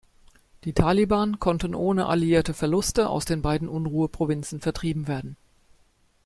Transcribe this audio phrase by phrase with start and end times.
[0.63, 5.37] Die Taliban konnten ohne alliierte Verluste aus den beiden Unruhe-Provinzen vertrieben werden.